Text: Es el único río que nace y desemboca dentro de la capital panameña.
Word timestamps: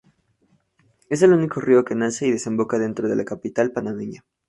Es 1.11 1.21
el 1.21 1.31
único 1.31 1.59
río 1.61 1.85
que 1.85 1.93
nace 1.93 2.25
y 2.25 2.31
desemboca 2.31 2.79
dentro 2.79 3.07
de 3.07 3.15
la 3.15 3.23
capital 3.23 3.71
panameña. 3.71 4.23